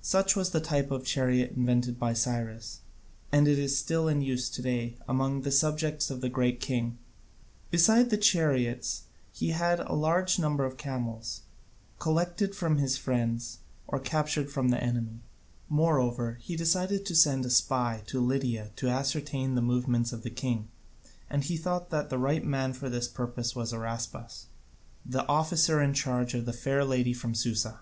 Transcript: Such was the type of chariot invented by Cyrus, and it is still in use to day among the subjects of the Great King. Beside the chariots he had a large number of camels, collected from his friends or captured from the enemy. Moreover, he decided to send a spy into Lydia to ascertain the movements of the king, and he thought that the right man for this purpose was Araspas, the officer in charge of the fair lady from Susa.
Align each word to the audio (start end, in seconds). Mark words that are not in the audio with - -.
Such 0.00 0.34
was 0.34 0.48
the 0.48 0.62
type 0.62 0.90
of 0.90 1.04
chariot 1.04 1.52
invented 1.54 1.98
by 1.98 2.14
Cyrus, 2.14 2.80
and 3.30 3.46
it 3.46 3.58
is 3.58 3.76
still 3.76 4.08
in 4.08 4.22
use 4.22 4.48
to 4.48 4.62
day 4.62 4.96
among 5.06 5.42
the 5.42 5.50
subjects 5.52 6.08
of 6.10 6.22
the 6.22 6.30
Great 6.30 6.58
King. 6.58 6.96
Beside 7.70 8.08
the 8.08 8.16
chariots 8.16 9.02
he 9.30 9.50
had 9.50 9.80
a 9.80 9.92
large 9.92 10.38
number 10.38 10.64
of 10.64 10.78
camels, 10.78 11.42
collected 11.98 12.54
from 12.54 12.78
his 12.78 12.96
friends 12.96 13.58
or 13.86 13.98
captured 14.00 14.50
from 14.50 14.70
the 14.70 14.82
enemy. 14.82 15.20
Moreover, 15.68 16.38
he 16.40 16.56
decided 16.56 17.04
to 17.04 17.14
send 17.14 17.44
a 17.44 17.50
spy 17.50 17.98
into 17.98 18.20
Lydia 18.22 18.70
to 18.76 18.88
ascertain 18.88 19.54
the 19.54 19.60
movements 19.60 20.14
of 20.14 20.22
the 20.22 20.30
king, 20.30 20.68
and 21.28 21.44
he 21.44 21.58
thought 21.58 21.90
that 21.90 22.08
the 22.08 22.16
right 22.16 22.42
man 22.42 22.72
for 22.72 22.88
this 22.88 23.06
purpose 23.06 23.54
was 23.54 23.74
Araspas, 23.74 24.46
the 25.04 25.26
officer 25.26 25.82
in 25.82 25.92
charge 25.92 26.32
of 26.32 26.46
the 26.46 26.54
fair 26.54 26.86
lady 26.86 27.12
from 27.12 27.34
Susa. 27.34 27.80